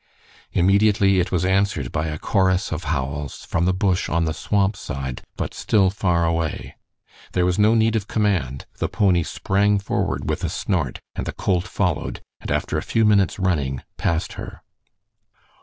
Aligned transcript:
Immediately 0.51 1.19
it 1.19 1.31
was 1.31 1.45
answered 1.45 1.91
by 1.91 2.07
a 2.07 2.17
chorus 2.17 2.71
of 2.71 2.85
howls 2.85 3.45
from 3.45 3.65
the 3.65 3.71
bush 3.71 4.09
on 4.09 4.25
the 4.25 4.33
swamp 4.33 4.75
side, 4.75 5.21
but 5.37 5.53
still 5.53 5.91
far 5.91 6.25
away. 6.25 6.75
There 7.33 7.45
was 7.45 7.59
no 7.59 7.75
need 7.75 7.95
of 7.95 8.07
command; 8.07 8.65
the 8.79 8.89
pony 8.89 9.21
sprang 9.21 9.77
forward 9.77 10.27
with 10.27 10.43
a 10.43 10.49
snort 10.49 10.97
and 11.13 11.27
the 11.27 11.31
colt 11.31 11.67
followed, 11.67 12.19
and 12.39 12.49
after 12.49 12.79
a 12.79 12.81
few 12.81 13.05
minutes' 13.05 13.37
running, 13.37 13.83
passed 13.97 14.33
her. 14.33 14.63